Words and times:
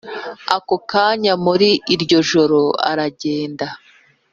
Ako 0.55 0.75
kanya 0.91 1.33
muri 1.45 1.69
iryo 1.93 2.19
joro 2.29 2.61
aragenda 2.89 3.67